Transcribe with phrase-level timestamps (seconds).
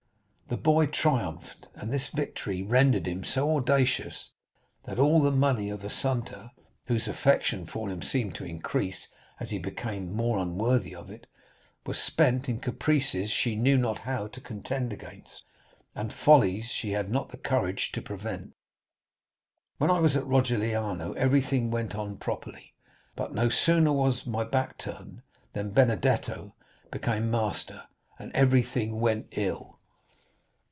[0.47, 4.31] "The boy triumphed, and this victory rendered him so audacious,
[4.83, 6.51] that all the money of Assunta,
[6.87, 9.07] whose affection for him seemed to increase
[9.39, 11.25] as he became more unworthy of it,
[11.85, 15.43] was spent in caprices she knew not how to contend against,
[15.95, 18.51] and follies she had not the courage to prevent.
[19.77, 22.73] When I was at Rogliano everything went on properly,
[23.15, 25.21] but no sooner was my back turned
[25.53, 26.53] than Benedetto
[26.91, 27.83] became master,
[28.19, 29.77] and everything went ill.